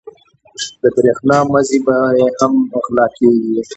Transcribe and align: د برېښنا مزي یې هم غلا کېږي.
د 0.81 0.83
برېښنا 0.95 1.37
مزي 1.51 1.79
یې 2.19 2.27
هم 2.39 2.53
غلا 2.83 3.05
کېږي. 3.17 3.61